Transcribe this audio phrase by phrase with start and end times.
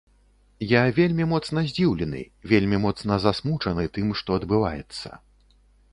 [0.69, 2.21] Я вельмі моцна здзіўлены,
[2.53, 5.07] вельмі моцна засмучаны тым, што адбываецца.